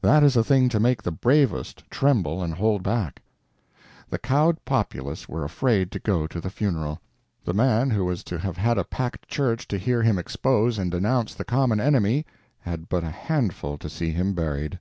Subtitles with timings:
[0.00, 3.20] That is a thing to make the bravest tremble and hold back.
[4.08, 6.98] The cowed populace were afraid to go to the funeral.
[7.44, 10.90] The man who was to have had a packed church to hear him expose and
[10.90, 12.24] denounce the common enemy
[12.60, 14.78] had but a handful to see him buried.